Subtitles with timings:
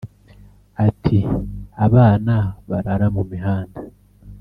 [0.87, 1.19] Ati”
[1.85, 2.35] Abana
[2.69, 3.79] barara mu mihanda